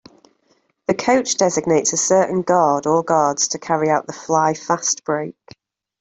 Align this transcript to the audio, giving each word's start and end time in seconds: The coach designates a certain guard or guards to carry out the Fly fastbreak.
The 0.87 0.95
coach 0.95 1.35
designates 1.35 1.93
a 1.93 1.97
certain 1.97 2.41
guard 2.41 2.87
or 2.87 3.03
guards 3.03 3.49
to 3.49 3.59
carry 3.59 3.91
out 3.91 4.07
the 4.07 4.13
Fly 4.13 4.53
fastbreak. 4.53 5.35